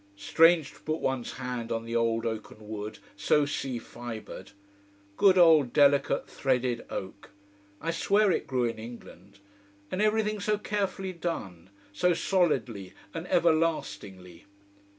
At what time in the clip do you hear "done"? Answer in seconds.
11.13-11.69